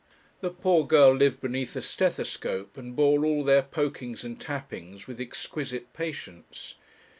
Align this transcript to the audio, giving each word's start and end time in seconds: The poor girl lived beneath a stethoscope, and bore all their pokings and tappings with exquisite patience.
The 0.39 0.49
poor 0.49 0.87
girl 0.87 1.13
lived 1.13 1.41
beneath 1.41 1.75
a 1.75 1.81
stethoscope, 1.83 2.75
and 2.75 2.95
bore 2.95 3.23
all 3.23 3.43
their 3.43 3.61
pokings 3.61 4.23
and 4.23 4.41
tappings 4.41 5.05
with 5.05 5.21
exquisite 5.21 5.93
patience. 5.93 6.73